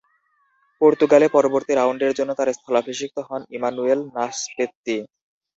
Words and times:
পর্তুগালে 0.81 1.27
পরবর্তী 1.35 1.71
রাউন্ডের 1.75 2.13
জন্য 2.17 2.31
তার 2.39 2.49
স্থলাভিষিক্ত 2.57 3.17
হন 3.27 3.41
ইমানুয়েল 3.57 3.99
নাসপেত্তি। 4.15 4.95